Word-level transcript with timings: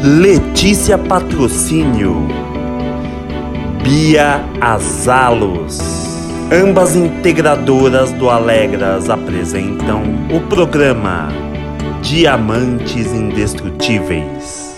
Letícia 0.00 0.96
Patrocínio, 0.96 2.28
Bia 3.82 4.44
Azalos. 4.60 5.80
Ambas 6.52 6.94
integradoras 6.94 8.12
do 8.12 8.30
Alegras 8.30 9.10
apresentam 9.10 10.04
o 10.32 10.40
programa 10.48 11.30
Diamantes 12.00 13.12
Indestrutíveis. 13.12 14.76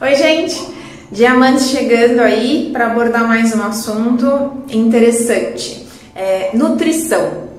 Oi, 0.00 0.14
gente! 0.14 0.72
Diamantes 1.10 1.68
chegando 1.68 2.20
aí 2.20 2.70
para 2.72 2.86
abordar 2.86 3.28
mais 3.28 3.54
um 3.54 3.62
assunto 3.62 4.64
interessante: 4.70 5.86
é, 6.16 6.48
nutrição. 6.54 7.52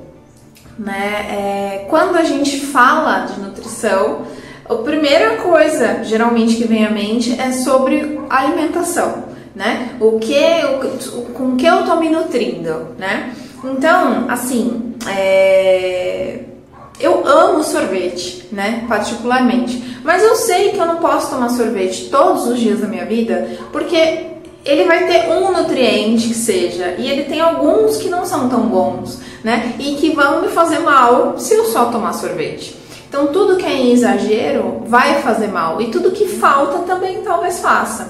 Né? 0.80 1.28
É, 1.30 1.86
quando 1.88 2.16
a 2.16 2.24
gente 2.24 2.60
fala 2.62 3.28
de 3.28 3.40
nutrição, 3.40 4.26
a 4.68 4.76
primeira 4.76 5.38
coisa 5.38 6.04
geralmente 6.04 6.56
que 6.56 6.68
vem 6.68 6.86
à 6.86 6.90
mente 6.90 7.40
é 7.40 7.52
sobre 7.52 8.20
alimentação, 8.30 9.26
né? 9.54 9.90
O 10.00 10.20
que, 10.20 10.42
o, 11.16 11.22
com 11.34 11.56
que 11.58 11.66
eu 11.66 11.84
tô 11.86 11.98
me 11.98 12.10
nutrindo, 12.10 12.88
né? 12.98 13.34
Então, 13.64 14.26
assim, 14.30 14.96
é... 15.08 16.40
eu 17.00 17.28
amo 17.28 17.64
sorvete, 17.64 18.48
né? 18.52 18.86
Particularmente, 18.88 20.00
mas 20.04 20.24
eu 20.24 20.36
sei 20.36 20.70
que 20.70 20.78
eu 20.78 20.86
não 20.86 20.98
posso 20.98 21.32
tomar 21.32 21.50
sorvete 21.50 22.10
todos 22.10 22.48
os 22.48 22.60
dias 22.60 22.80
da 22.80 22.88
minha 22.88 23.06
vida, 23.06 23.58
porque 23.72 24.28
ele 24.66 24.86
vai 24.86 25.08
ter 25.08 25.30
um 25.30 25.52
nutriente 25.52 26.30
que 26.30 26.34
seja, 26.34 26.96
e 26.98 27.10
ele 27.10 27.24
tem 27.24 27.42
alguns 27.42 27.98
que 27.98 28.10
não 28.10 28.26
são 28.26 28.48
tão 28.48 28.62
bons, 28.62 29.20
né? 29.44 29.76
E 29.78 29.96
que 29.96 30.12
vão 30.12 30.42
me 30.42 30.48
fazer 30.48 30.80
mal 30.80 31.38
se 31.38 31.54
eu 31.54 31.66
só 31.66 31.86
tomar 31.86 32.14
sorvete. 32.14 32.83
Então, 33.14 33.28
tudo 33.28 33.58
que 33.58 33.66
é 33.68 33.72
em 33.72 33.92
exagero 33.92 34.82
vai 34.88 35.22
fazer 35.22 35.48
mal 35.48 35.80
e 35.80 35.92
tudo 35.92 36.10
que 36.10 36.28
falta 36.28 36.80
também 36.80 37.22
talvez 37.22 37.60
faça. 37.60 38.08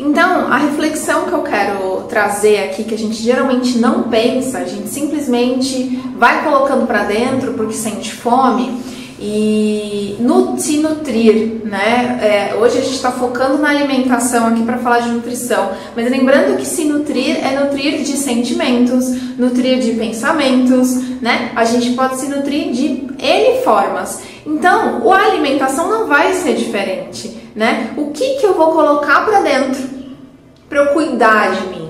Então, 0.00 0.50
a 0.50 0.56
reflexão 0.56 1.26
que 1.26 1.32
eu 1.32 1.42
quero 1.42 2.04
trazer 2.08 2.64
aqui, 2.64 2.84
que 2.84 2.94
a 2.94 2.98
gente 2.98 3.16
geralmente 3.22 3.76
não 3.76 4.04
pensa, 4.04 4.56
a 4.56 4.64
gente 4.64 4.88
simplesmente 4.88 6.00
vai 6.16 6.42
colocando 6.42 6.86
para 6.86 7.04
dentro 7.04 7.52
porque 7.52 7.74
sente 7.74 8.10
fome, 8.10 8.80
e 9.18 10.16
no, 10.18 10.58
se 10.58 10.78
nutrir, 10.78 11.60
né? 11.64 12.18
É, 12.20 12.54
hoje 12.56 12.78
a 12.78 12.80
gente 12.80 12.96
está 12.96 13.12
focando 13.12 13.58
na 13.58 13.70
alimentação 13.70 14.48
aqui 14.48 14.62
para 14.62 14.78
falar 14.78 15.00
de 15.00 15.10
nutrição, 15.10 15.70
mas 15.94 16.10
lembrando 16.10 16.56
que 16.56 16.66
se 16.66 16.84
nutrir 16.84 17.36
é 17.36 17.58
nutrir 17.58 18.02
de 18.02 18.16
sentimentos, 18.16 19.36
nutrir 19.38 19.78
de 19.78 19.92
pensamentos, 19.92 21.20
né? 21.20 21.52
A 21.54 21.64
gente 21.64 21.92
pode 21.92 22.16
se 22.16 22.26
nutrir 22.26 22.72
de 22.72 23.06
N 23.18 23.62
formas. 23.62 24.20
Então, 24.44 25.10
a 25.10 25.26
alimentação 25.26 25.88
não 25.88 26.06
vai 26.06 26.34
ser 26.34 26.54
diferente, 26.54 27.36
né? 27.54 27.92
O 27.96 28.10
que, 28.10 28.40
que 28.40 28.46
eu 28.46 28.54
vou 28.54 28.72
colocar 28.72 29.24
para 29.24 29.40
dentro 29.40 29.82
para 30.68 30.78
eu 30.80 30.86
cuidar 30.88 31.52
de 31.52 31.66
mim? 31.68 31.83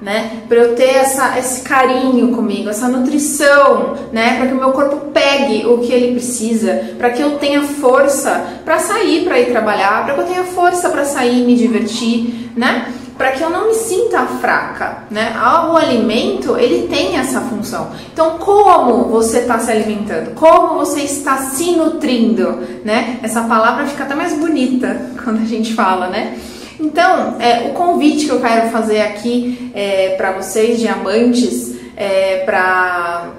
Né? 0.00 0.42
Para 0.48 0.58
eu 0.58 0.74
ter 0.74 0.96
essa, 0.96 1.38
esse 1.38 1.62
carinho 1.62 2.34
comigo, 2.34 2.68
essa 2.68 2.88
nutrição, 2.88 3.94
né? 4.12 4.36
Para 4.36 4.46
que 4.48 4.54
o 4.54 4.58
meu 4.58 4.72
corpo 4.72 5.10
pegue 5.12 5.66
o 5.66 5.78
que 5.78 5.92
ele 5.92 6.12
precisa, 6.12 6.94
para 6.98 7.10
que 7.10 7.22
eu 7.22 7.38
tenha 7.38 7.62
força 7.62 8.60
para 8.64 8.78
sair, 8.78 9.24
para 9.24 9.38
ir 9.40 9.46
trabalhar, 9.46 10.04
para 10.04 10.14
que 10.14 10.20
eu 10.20 10.26
tenha 10.26 10.44
força 10.44 10.88
para 10.88 11.04
sair 11.04 11.42
e 11.42 11.46
me 11.46 11.54
divertir, 11.54 12.50
né? 12.56 12.92
Para 13.16 13.30
que 13.30 13.42
eu 13.42 13.48
não 13.48 13.68
me 13.68 13.74
sinta 13.74 14.26
fraca, 14.26 15.04
né? 15.08 15.32
O 15.70 15.76
alimento 15.76 16.56
ele 16.56 16.88
tem 16.88 17.16
essa 17.16 17.40
função. 17.42 17.92
Então, 18.12 18.38
como 18.38 19.04
você 19.04 19.38
está 19.38 19.58
se 19.58 19.70
alimentando? 19.70 20.34
Como 20.34 20.74
você 20.74 21.02
está 21.02 21.36
se 21.36 21.76
nutrindo, 21.76 22.58
né? 22.84 23.20
Essa 23.22 23.42
palavra 23.42 23.86
fica 23.86 24.02
até 24.02 24.16
mais 24.16 24.34
bonita 24.34 25.10
quando 25.22 25.40
a 25.40 25.46
gente 25.46 25.72
fala, 25.74 26.08
né? 26.08 26.36
Então, 26.84 27.36
é, 27.40 27.70
o 27.70 27.72
convite 27.72 28.26
que 28.26 28.30
eu 28.30 28.40
quero 28.40 28.68
fazer 28.68 29.00
aqui 29.00 29.72
é, 29.74 30.16
para 30.18 30.32
vocês, 30.32 30.78
diamantes, 30.78 31.74
é, 31.96 32.42
para 32.44 33.32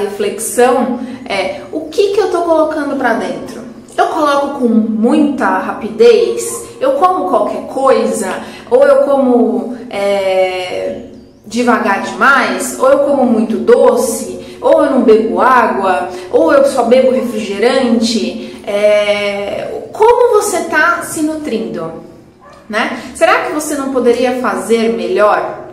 reflexão 0.00 0.98
é 1.28 1.60
o 1.70 1.82
que, 1.82 2.14
que 2.14 2.20
eu 2.20 2.26
estou 2.26 2.42
colocando 2.42 2.96
para 2.96 3.12
dentro. 3.12 3.60
Eu 3.94 4.06
coloco 4.06 4.60
com 4.60 4.68
muita 4.68 5.58
rapidez, 5.58 6.66
eu 6.80 6.92
como 6.92 7.28
qualquer 7.28 7.66
coisa, 7.66 8.42
ou 8.70 8.82
eu 8.82 9.02
como 9.02 9.76
é, 9.90 11.08
devagar 11.44 12.04
demais, 12.04 12.78
ou 12.80 12.88
eu 12.88 12.98
como 13.00 13.26
muito 13.26 13.58
doce, 13.58 14.58
ou 14.62 14.82
eu 14.82 14.90
não 14.92 15.02
bebo 15.02 15.42
água, 15.42 16.08
ou 16.30 16.54
eu 16.54 16.64
só 16.64 16.84
bebo 16.84 17.10
refrigerante. 17.10 18.62
É, 18.66 19.82
como 19.92 20.40
você 20.40 20.56
está 20.56 21.02
se 21.02 21.20
nutrindo? 21.20 22.11
Né? 22.68 23.00
Será 23.14 23.42
que 23.42 23.52
você 23.52 23.74
não 23.74 23.92
poderia 23.92 24.40
fazer 24.40 24.92
melhor? 24.94 25.68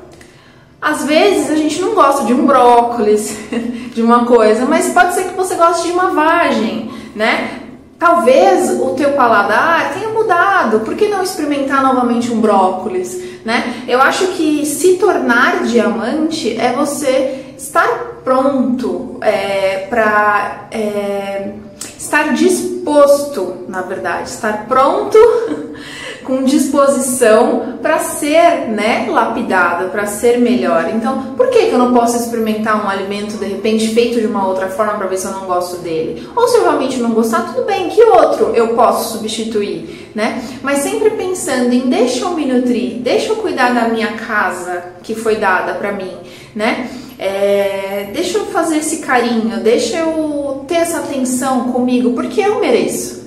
Às 0.82 1.06
vezes 1.06 1.50
a 1.50 1.56
gente 1.56 1.82
não 1.82 1.94
gosta 1.94 2.24
de 2.24 2.34
um 2.34 2.46
brócolis, 2.46 3.38
de 3.94 4.02
uma 4.02 4.26
coisa, 4.26 4.66
mas 4.66 4.94
pode 4.94 5.14
ser 5.14 5.26
que 5.26 5.36
você 5.36 5.56
goste 5.56 5.88
de 5.88 5.94
uma 5.94 6.12
vagem, 6.12 6.90
né? 7.16 7.60
Talvez 7.98 8.70
o 8.80 8.92
teu 8.92 9.12
paladar 9.12 9.94
tenha 9.94 10.08
mudado, 10.08 10.80
por 10.80 10.96
que 10.96 11.10
não 11.10 11.22
experimentar 11.22 11.84
novamente 11.84 12.32
um 12.32 12.40
brócolis, 12.40 13.22
né? 13.44 13.84
Eu 13.90 14.02
acho 14.02 14.28
que 14.28 14.66
se 14.66 14.96
tornar 14.96 15.64
diamante 15.64 16.58
é 16.58 16.72
você 16.72 17.56
estar 17.58 18.22
pronto 18.24 19.18
é, 19.20 19.88
para 19.90 20.68
é, 20.72 21.52
estar 21.98 22.34
disposto, 22.34 23.66
na 23.68 23.82
verdade, 23.82 24.30
estar 24.30 24.66
pronto 24.66 25.18
com 26.29 26.44
disposição 26.44 27.79
para 27.81 27.97
ser, 27.97 28.69
né, 28.69 29.07
lapidado, 29.09 29.90
para 29.90 30.06
ser 30.06 30.38
melhor. 30.38 30.88
Então, 30.94 31.34
por 31.35 31.50
que, 31.50 31.66
que 31.66 31.72
eu 31.72 31.79
não 31.79 31.91
posso 31.91 32.17
experimentar 32.17 32.85
um 32.85 32.88
alimento 32.88 33.35
de 33.38 33.45
repente 33.45 33.88
feito 33.88 34.19
de 34.19 34.28
uma 34.28 34.47
outra 34.47 34.67
forma 34.67 34.94
para 34.94 35.07
ver 35.07 35.17
se 35.17 35.25
eu 35.25 35.31
não 35.31 35.47
gosto 35.47 35.78
dele? 35.78 36.29
Ou 36.35 36.47
se 36.47 36.57
eu 36.57 36.62
realmente 36.62 37.00
não 37.00 37.12
gostar, 37.12 37.51
tudo 37.51 37.66
bem, 37.66 37.90
que 37.90 38.03
outro 38.03 38.51
eu 38.53 38.75
posso 38.75 39.17
substituir, 39.17 40.12
né? 40.13 40.40
Mas 40.62 40.79
sempre 40.79 41.09
pensando 41.12 41.73
em 41.73 41.90
deixa 41.90 42.25
eu 42.25 42.35
me 42.35 42.46
nutrir, 42.46 43.00
deixa 43.00 43.29
eu 43.29 43.38
cuidar 43.38 43.73
da 43.73 43.90
minha 43.90 44.13
casa 44.13 44.84
que 45.01 45.16
foi 45.16 45.38
dada 45.38 45.73
para 45.73 45.94
mim, 45.94 46.11
né? 46.56 46.88
É, 47.17 48.11
deixa 48.13 48.38
eu 48.38 48.46
fazer 48.46 48.78
esse 48.78 49.00
carinho, 49.00 49.59
deixa 49.61 49.97
eu 49.97 50.63
ter 50.67 50.75
essa 50.75 51.00
atenção 51.00 51.72
comigo, 51.72 52.13
porque 52.13 52.40
eu 52.40 52.59
mereço. 52.59 53.19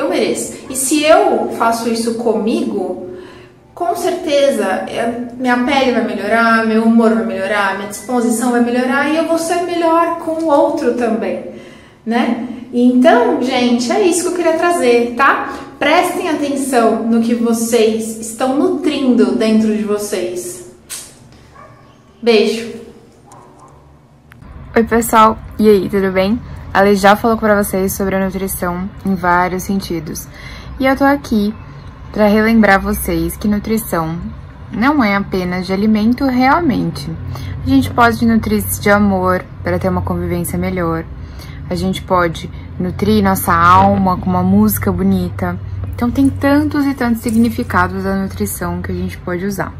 Eu 0.00 0.08
mereço. 0.08 0.54
E 0.70 0.74
se 0.74 1.04
eu 1.04 1.50
faço 1.58 1.90
isso 1.90 2.14
comigo, 2.14 3.10
com 3.74 3.94
certeza 3.94 4.64
é, 4.64 5.28
minha 5.38 5.58
pele 5.58 5.92
vai 5.92 6.04
melhorar, 6.06 6.66
meu 6.66 6.84
humor 6.84 7.14
vai 7.14 7.26
melhorar, 7.26 7.76
minha 7.76 7.90
disposição 7.90 8.50
vai 8.50 8.64
melhorar 8.64 9.10
e 9.10 9.18
eu 9.18 9.26
vou 9.26 9.36
ser 9.36 9.62
melhor 9.64 10.20
com 10.20 10.42
o 10.42 10.46
outro 10.46 10.94
também, 10.94 11.44
né? 12.04 12.48
Então, 12.72 13.42
gente, 13.42 13.92
é 13.92 14.00
isso 14.00 14.22
que 14.22 14.28
eu 14.28 14.36
queria 14.36 14.56
trazer, 14.56 15.14
tá? 15.16 15.52
Prestem 15.78 16.30
atenção 16.30 17.02
no 17.02 17.20
que 17.20 17.34
vocês 17.34 18.18
estão 18.20 18.56
nutrindo 18.56 19.32
dentro 19.32 19.76
de 19.76 19.82
vocês. 19.82 20.72
Beijo. 22.22 22.72
Oi, 24.74 24.84
pessoal. 24.84 25.36
E 25.58 25.68
aí, 25.68 25.88
tudo 25.90 26.10
bem? 26.10 26.38
A 26.72 26.82
Lei 26.82 26.94
já 26.94 27.16
falou 27.16 27.36
para 27.36 27.60
vocês 27.60 27.92
sobre 27.94 28.14
a 28.14 28.24
nutrição 28.24 28.88
em 29.04 29.16
vários 29.16 29.64
sentidos. 29.64 30.28
E 30.78 30.86
eu 30.86 30.96
tô 30.96 31.02
aqui 31.02 31.52
para 32.12 32.28
relembrar 32.28 32.80
vocês 32.80 33.36
que 33.36 33.48
nutrição 33.48 34.16
não 34.70 35.02
é 35.02 35.16
apenas 35.16 35.66
de 35.66 35.72
alimento 35.72 36.24
realmente. 36.26 37.10
A 37.66 37.68
gente 37.68 37.90
pode 37.90 38.24
nutrir-se 38.24 38.80
de 38.80 38.88
amor 38.88 39.44
para 39.64 39.80
ter 39.80 39.88
uma 39.88 40.02
convivência 40.02 40.56
melhor. 40.56 41.04
A 41.68 41.74
gente 41.74 42.02
pode 42.02 42.48
nutrir 42.78 43.22
nossa 43.22 43.52
alma 43.52 44.16
com 44.16 44.30
uma 44.30 44.42
música 44.42 44.92
bonita. 44.92 45.58
Então 45.92 46.08
tem 46.08 46.28
tantos 46.28 46.86
e 46.86 46.94
tantos 46.94 47.20
significados 47.20 48.04
da 48.04 48.14
nutrição 48.14 48.80
que 48.80 48.92
a 48.92 48.94
gente 48.94 49.18
pode 49.18 49.44
usar. 49.44 49.72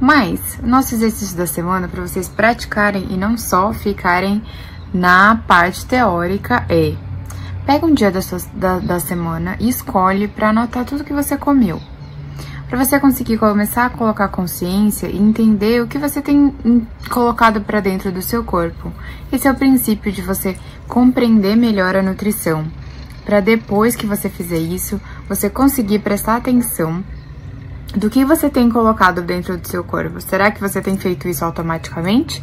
Mas 0.00 0.58
nosso 0.62 0.94
exercício 0.94 1.36
da 1.36 1.46
semana 1.46 1.88
para 1.88 2.00
vocês 2.00 2.26
praticarem 2.26 3.06
e 3.10 3.18
não 3.18 3.36
só 3.36 3.72
ficarem 3.74 4.42
na 4.92 5.36
parte 5.46 5.84
teórica 5.86 6.64
é: 6.68 6.94
pega 7.64 7.86
um 7.86 7.94
dia 7.94 8.10
da, 8.10 8.22
sua, 8.22 8.38
da, 8.52 8.78
da 8.78 9.00
semana 9.00 9.56
e 9.60 9.68
escolhe 9.68 10.28
para 10.28 10.50
anotar 10.50 10.84
tudo 10.84 11.04
que 11.04 11.12
você 11.12 11.36
comeu. 11.36 11.80
Para 12.68 12.84
você 12.84 12.98
conseguir 12.98 13.38
começar 13.38 13.86
a 13.86 13.90
colocar 13.90 14.26
consciência 14.28 15.06
e 15.06 15.16
entender 15.16 15.80
o 15.80 15.86
que 15.86 15.98
você 15.98 16.20
tem 16.20 16.52
colocado 17.08 17.60
para 17.60 17.78
dentro 17.78 18.10
do 18.10 18.20
seu 18.20 18.42
corpo. 18.42 18.92
Esse 19.30 19.46
é 19.46 19.52
o 19.52 19.54
princípio 19.54 20.10
de 20.10 20.20
você 20.20 20.56
compreender 20.88 21.56
melhor 21.56 21.94
a 21.94 22.02
nutrição. 22.02 22.66
Para 23.24 23.40
depois 23.40 23.94
que 23.94 24.06
você 24.06 24.28
fizer 24.28 24.58
isso, 24.58 25.00
você 25.28 25.48
conseguir 25.48 26.00
prestar 26.00 26.36
atenção 26.36 27.04
do 27.94 28.10
que 28.10 28.24
você 28.24 28.50
tem 28.50 28.68
colocado 28.68 29.22
dentro 29.22 29.56
do 29.56 29.66
seu 29.66 29.84
corpo. 29.84 30.20
Será 30.20 30.50
que 30.50 30.60
você 30.60 30.80
tem 30.80 30.98
feito 30.98 31.28
isso 31.28 31.44
automaticamente? 31.44 32.42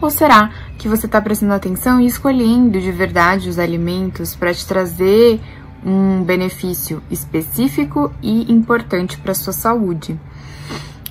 Ou 0.00 0.10
será 0.10 0.50
que 0.78 0.88
você 0.88 1.06
está 1.06 1.20
prestando 1.20 1.52
atenção 1.52 2.00
e 2.00 2.06
escolhendo 2.06 2.80
de 2.80 2.92
verdade 2.92 3.48
os 3.48 3.58
alimentos 3.58 4.34
para 4.36 4.54
te 4.54 4.64
trazer 4.66 5.40
um 5.84 6.22
benefício 6.22 7.02
específico 7.10 8.12
e 8.22 8.50
importante 8.50 9.18
para 9.18 9.34
sua 9.34 9.52
saúde. 9.52 10.18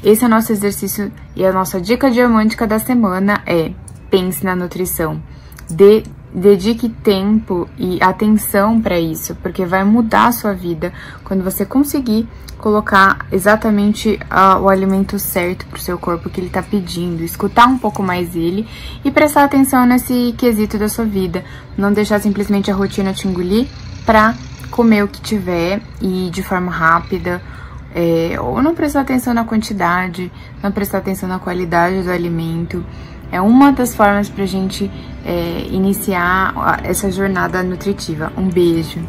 Esse 0.04 0.24
é 0.24 0.28
o 0.28 0.30
nosso 0.30 0.52
exercício 0.52 1.12
e 1.36 1.46
a 1.46 1.52
nossa 1.52 1.82
dica 1.82 2.10
diamântica 2.10 2.66
da 2.66 2.80
semana 2.80 3.42
é 3.46 3.72
pense 4.10 4.44
na 4.46 4.56
nutrição. 4.56 5.22
De, 5.70 6.04
dedique 6.34 6.90
tempo 6.90 7.68
e 7.78 8.02
atenção 8.02 8.82
para 8.82 9.00
isso, 9.00 9.36
porque 9.36 9.66
vai 9.66 9.84
mudar 9.84 10.28
a 10.28 10.32
sua 10.32 10.54
vida 10.54 10.94
quando 11.24 11.44
você 11.44 11.66
conseguir 11.66 12.28
colocar 12.58 13.26
exatamente 13.32 14.20
uh, 14.24 14.60
o 14.62 14.70
alimento 14.70 15.20
certo 15.20 15.66
para 15.68 15.78
o 15.78 15.82
seu 15.82 15.98
corpo 15.98 16.30
que 16.30 16.40
ele 16.40 16.48
está 16.48 16.62
pedindo, 16.62 17.24
escutar 17.24 17.68
um 17.68 17.78
pouco 17.78 18.02
mais 18.02 18.36
ele 18.36 18.68
e 19.04 19.12
prestar 19.12 19.44
atenção 19.44 19.86
nesse 19.86 20.34
quesito 20.38 20.78
da 20.78 20.90
sua 20.90 21.06
vida, 21.06 21.44
não 21.78 21.94
deixar 21.94 22.20
simplesmente 22.20 22.72
a 22.72 22.76
rotina 22.76 23.14
te 23.14 23.28
engolir 23.28 23.68
para 24.06 24.36
comer 24.72 25.04
o 25.04 25.08
que 25.08 25.22
tiver 25.22 25.82
e 26.02 26.30
de 26.32 26.44
forma 26.44 26.72
rápida. 26.72 27.42
É, 27.96 28.40
ou 28.40 28.62
não 28.62 28.76
prestar 28.76 29.02
atenção 29.02 29.34
na 29.34 29.44
quantidade, 29.44 30.32
não 30.62 30.72
prestar 30.72 31.00
atenção 31.00 31.28
na 31.28 31.40
qualidade 31.40 32.04
do 32.04 32.12
alimento. 32.12 32.86
É 33.32 33.42
uma 33.42 33.72
das 33.72 33.94
formas 33.96 34.30
para 34.30 34.44
a 34.44 34.48
gente 34.48 34.90
é, 35.26 35.68
iniciar 35.70 36.82
essa 36.84 37.12
jornada 37.12 37.62
nutritiva. 37.64 38.32
Um 38.38 38.48
beijo! 38.50 39.00